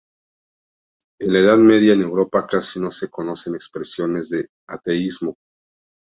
[1.19, 5.35] En la Edad media en Europa casi no se conocen expresiones de ateísmo.